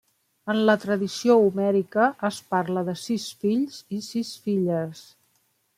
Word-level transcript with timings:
En 0.53 0.61
la 0.69 0.75
tradició 0.85 1.35
homèrica 1.43 2.07
es 2.31 2.41
parla 2.55 2.85
de 2.91 2.99
sis 3.05 3.29
fills 3.45 3.79
i 3.99 4.03
sis 4.13 4.35
filles. 4.49 5.07